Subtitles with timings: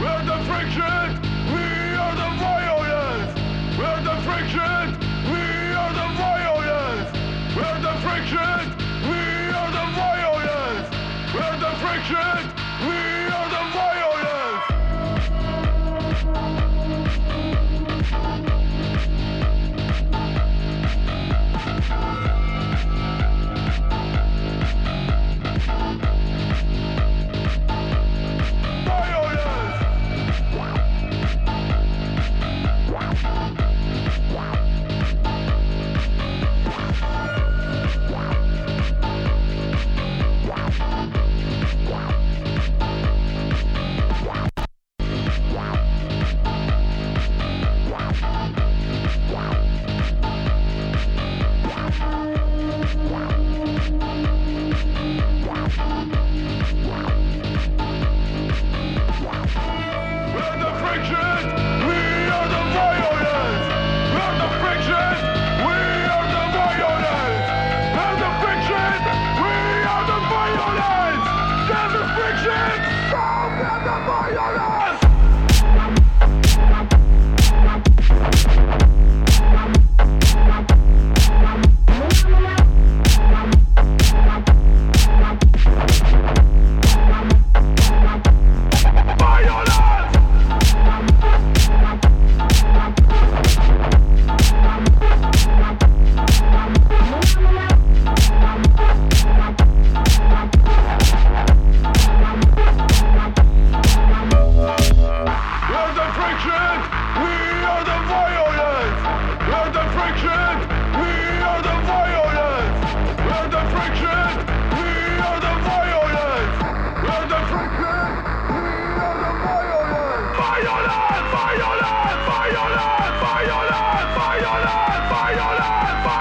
[0.00, 0.97] We're the friction.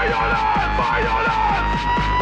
[0.10, 0.40] Violence!
[0.78, 2.17] Violence!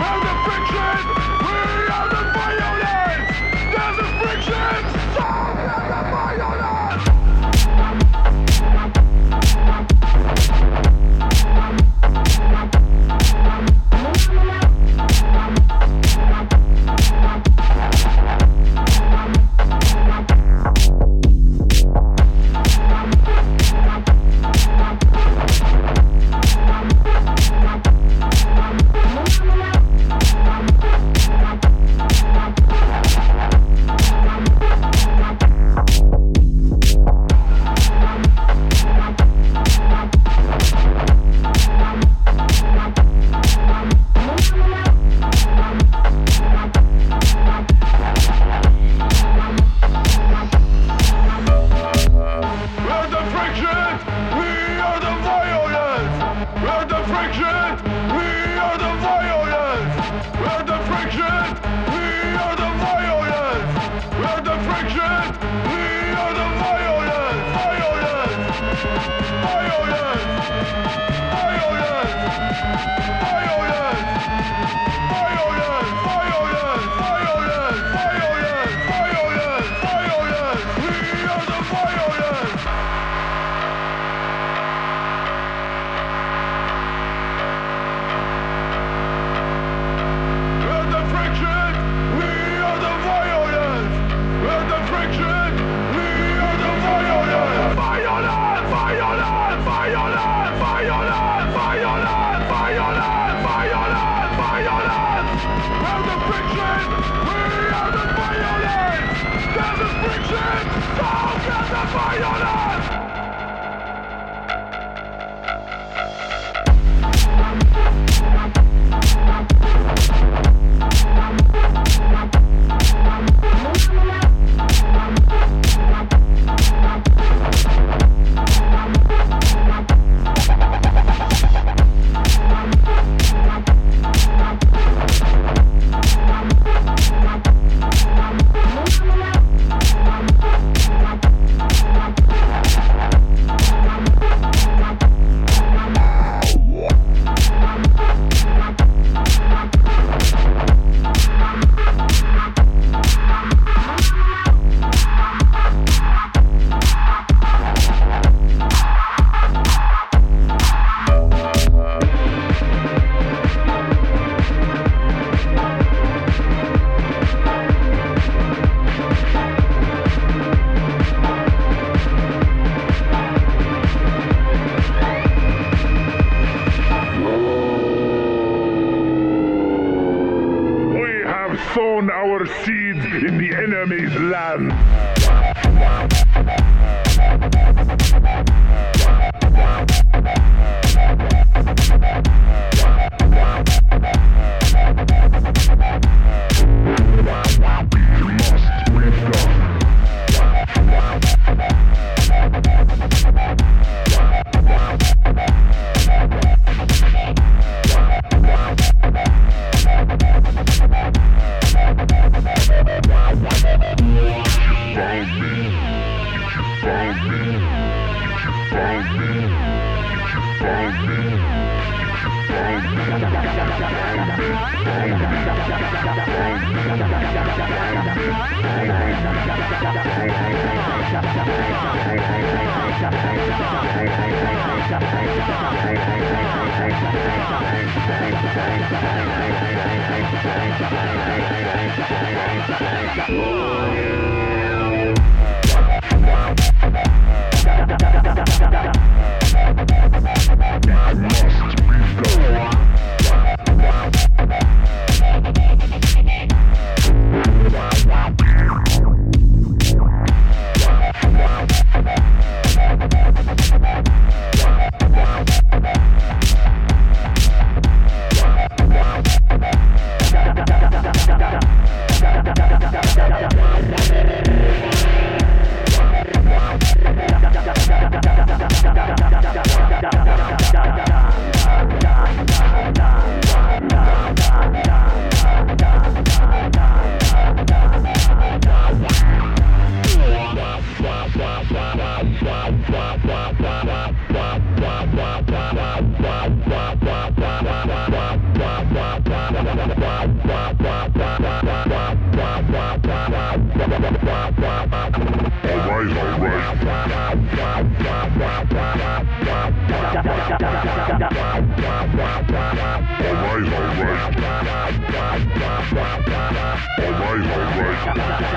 [318.16, 318.56] Bye.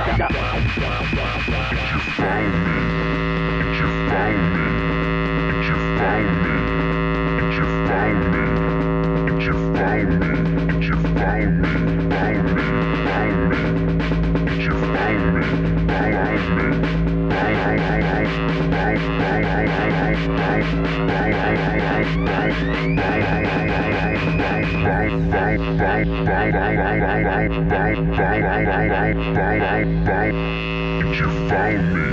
[31.01, 32.09] Did you find me?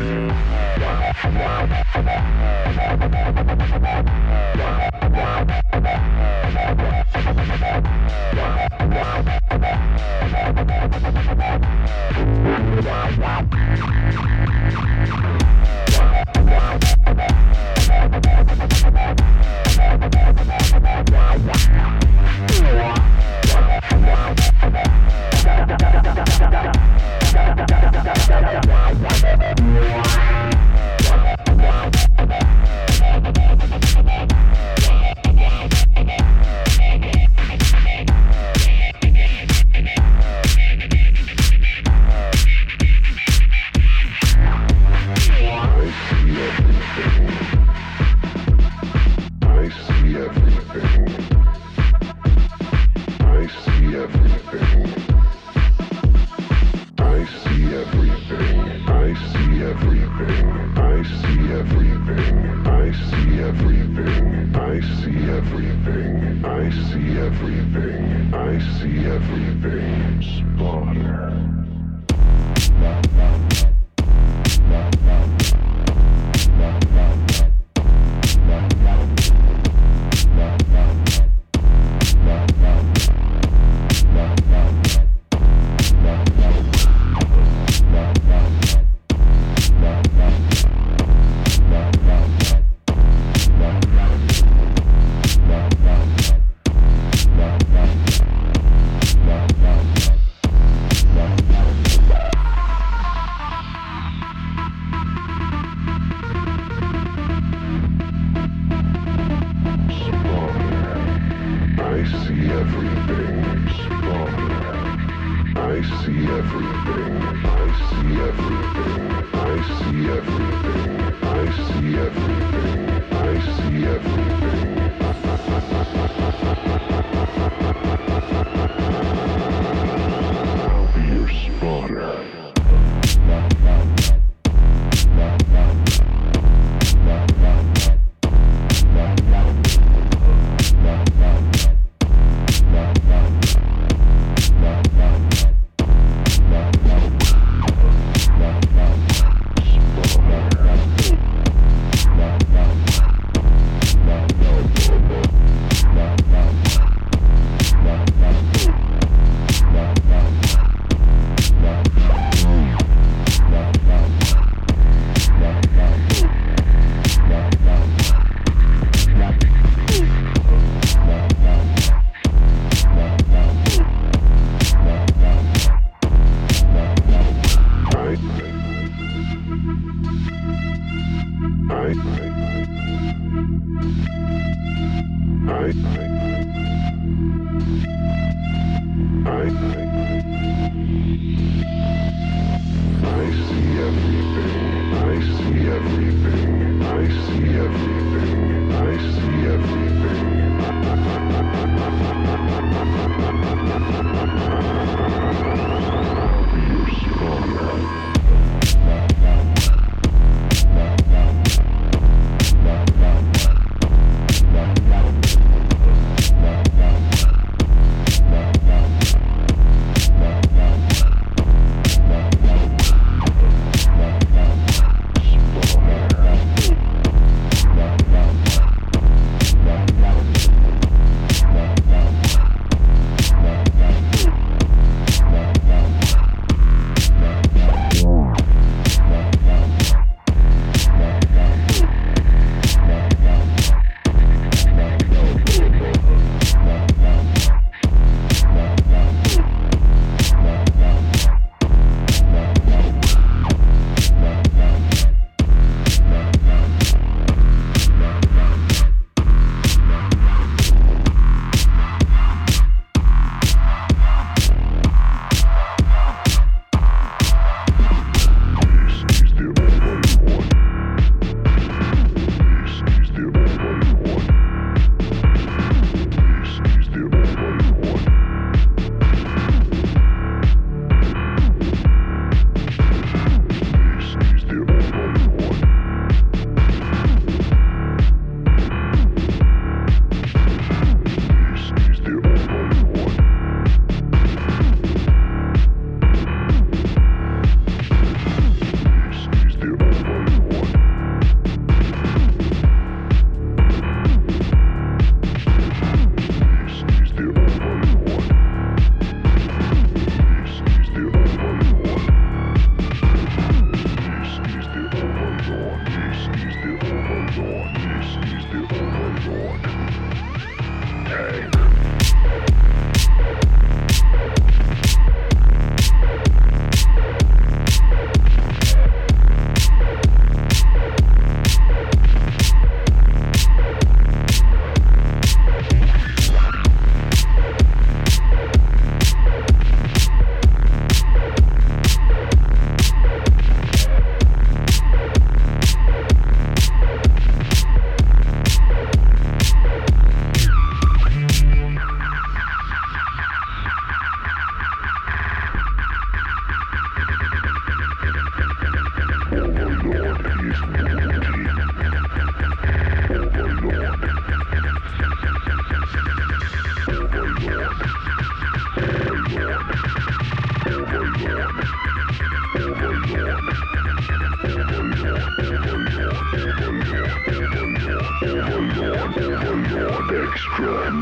[68.35, 70.21] I see everything.
[70.21, 71.54] Spawner.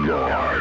[0.10, 0.53] War.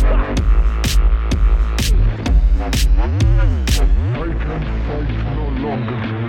[0.00, 0.39] Stop!
[2.70, 6.20] I can fight no longer.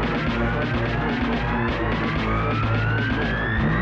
[0.00, 0.28] Thank
[3.62, 3.77] you.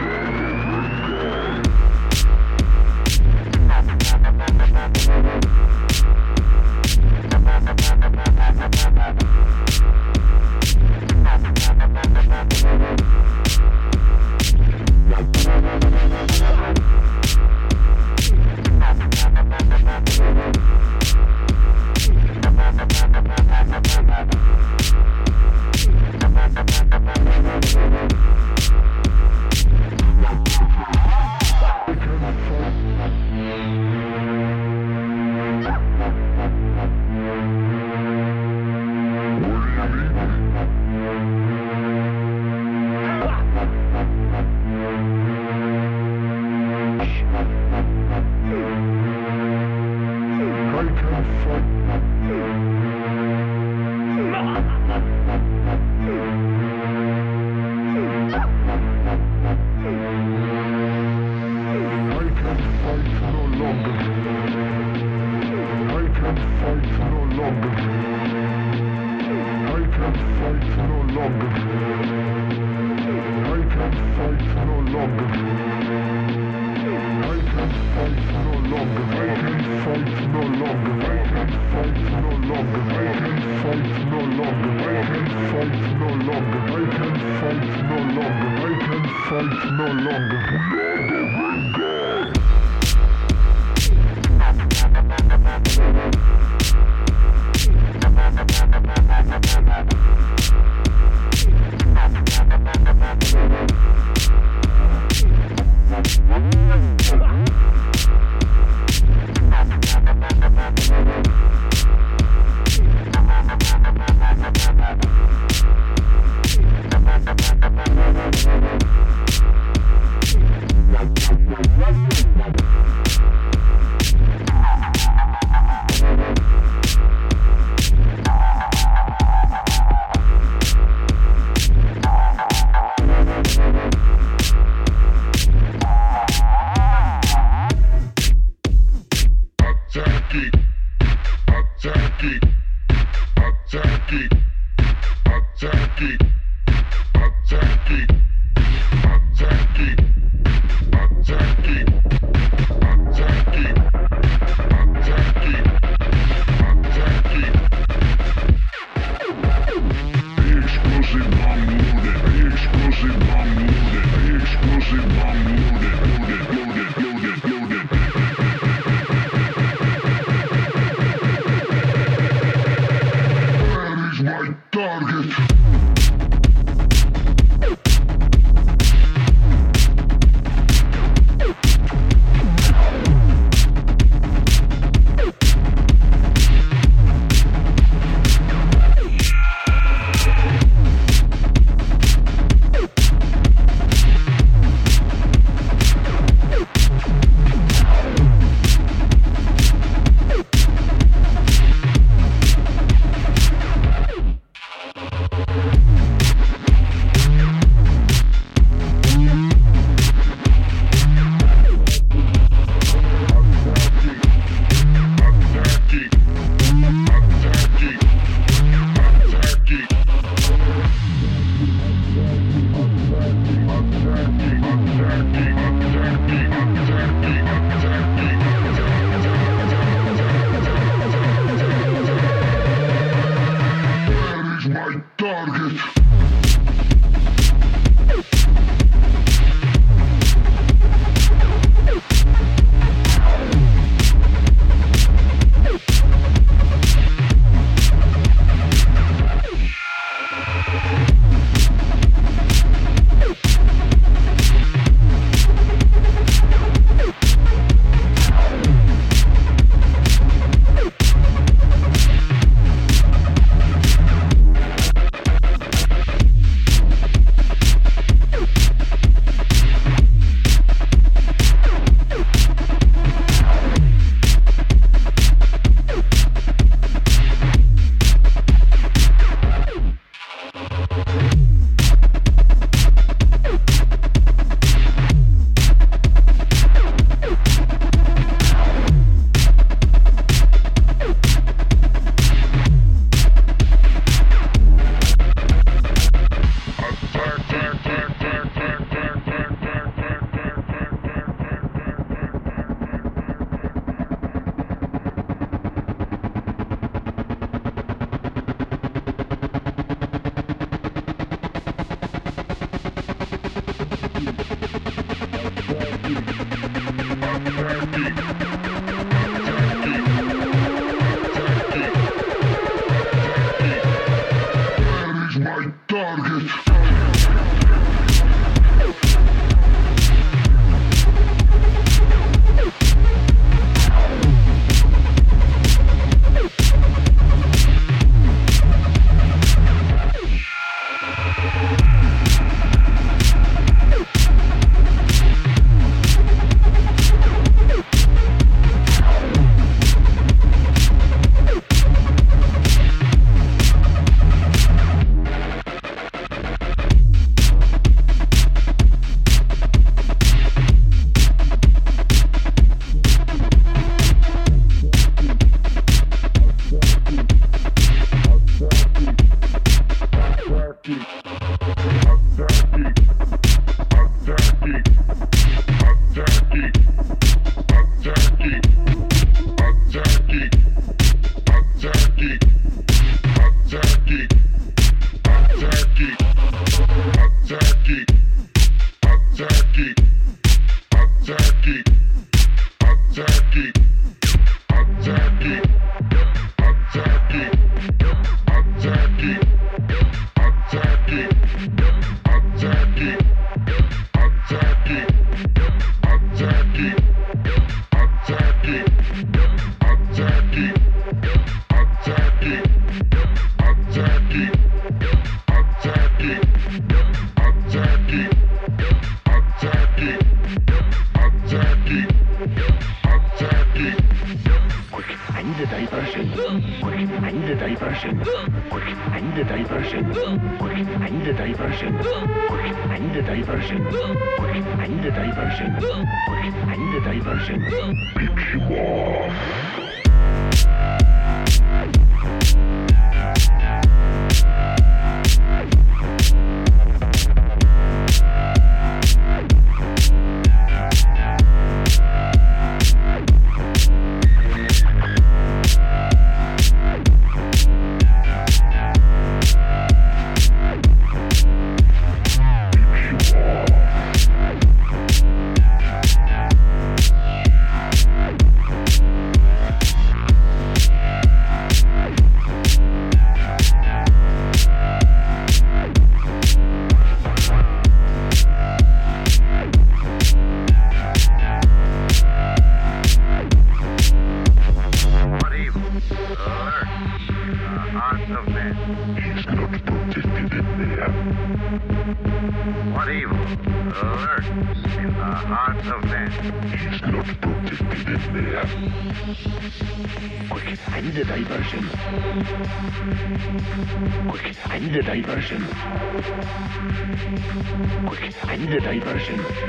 [508.77, 509.66] a diversion.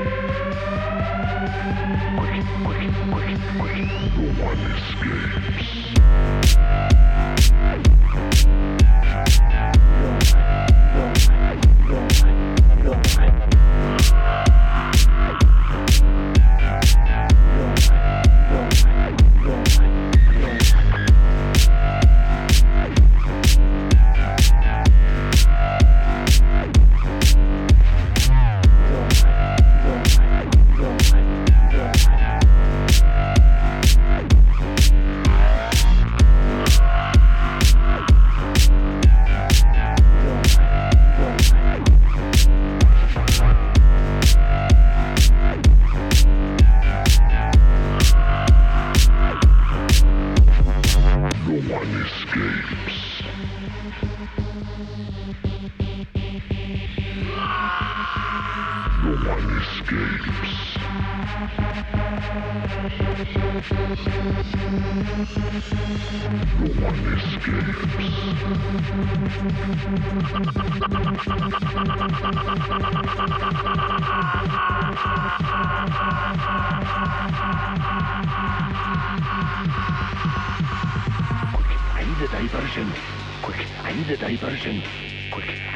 [63.48, 63.52] i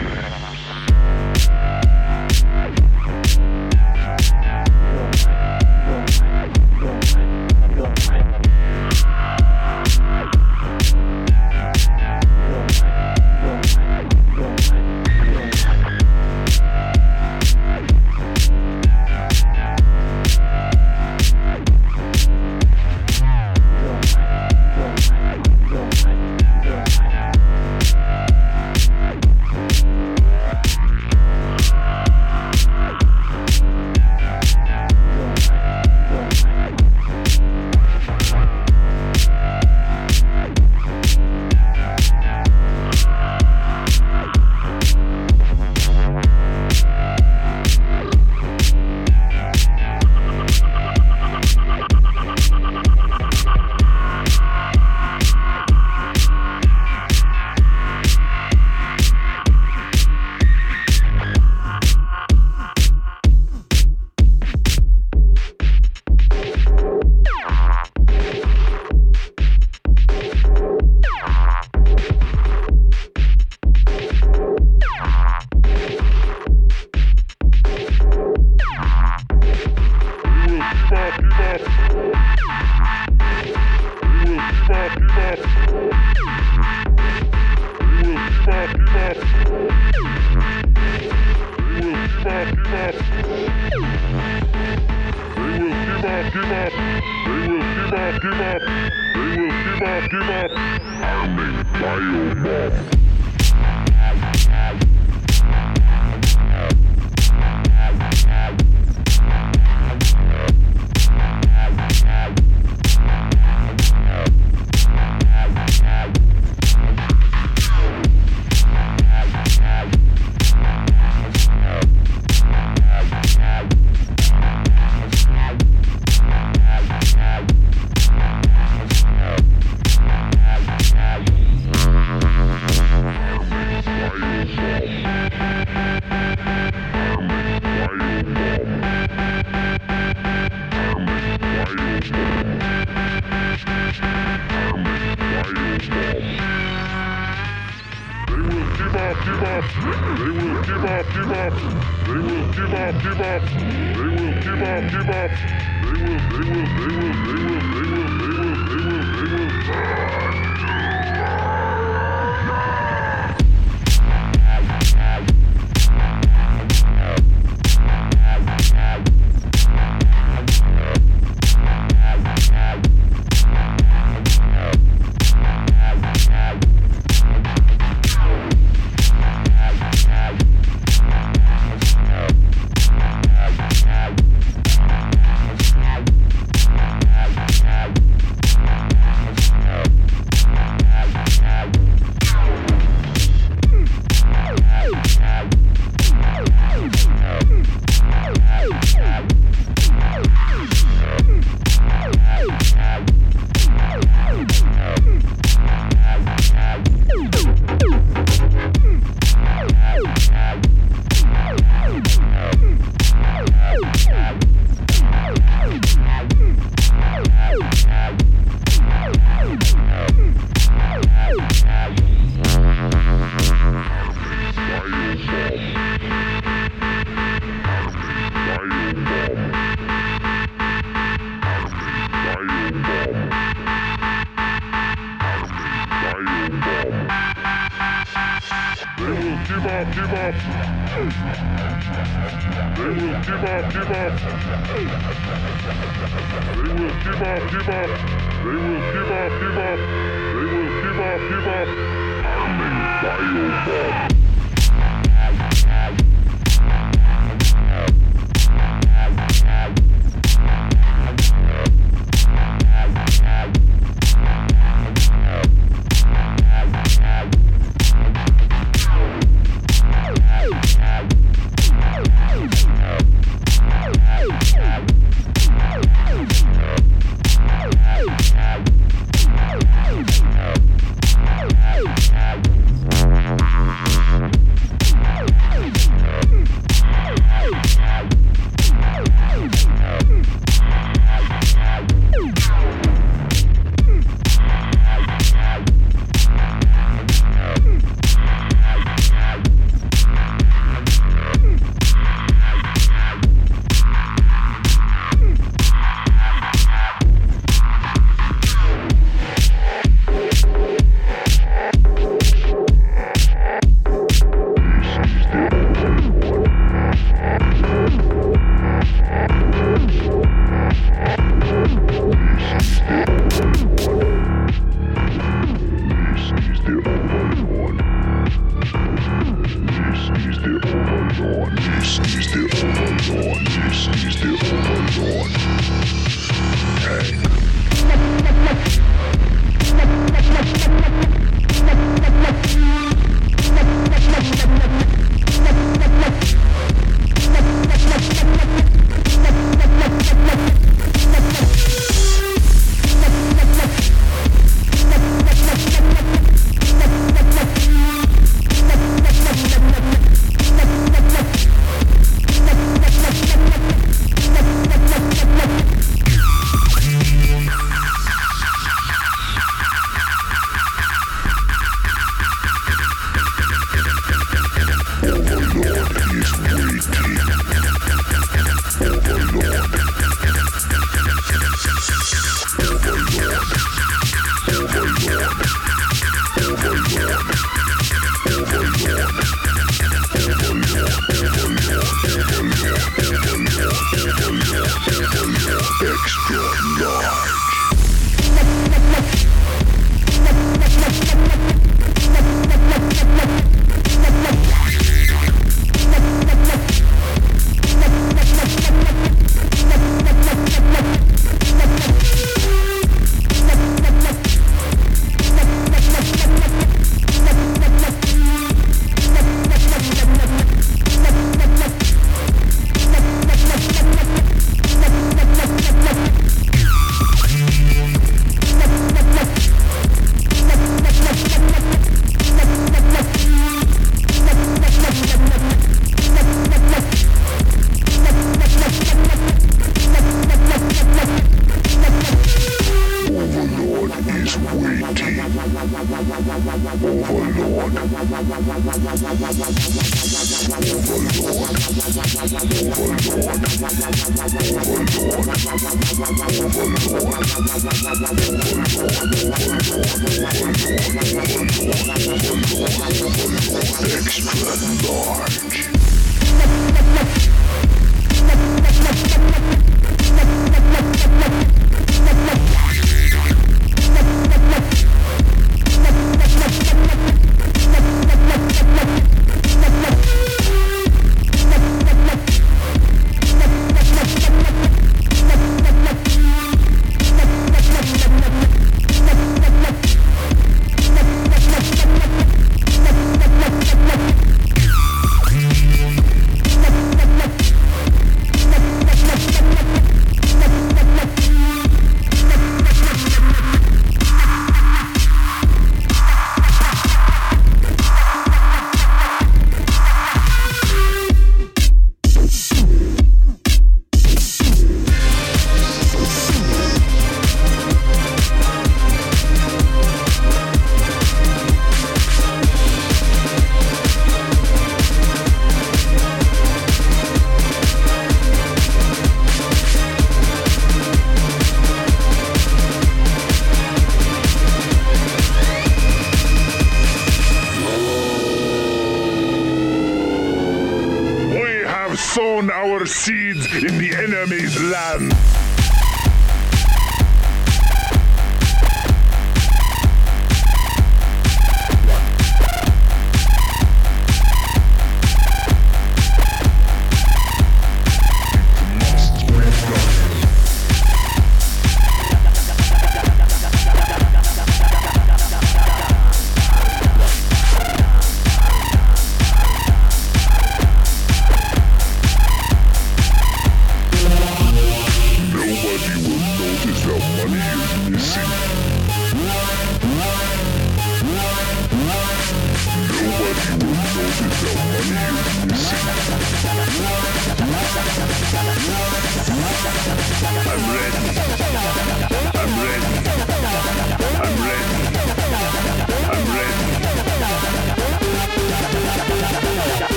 [589.60, 591.47] I'm ready.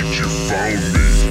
[0.00, 1.29] Did you find me?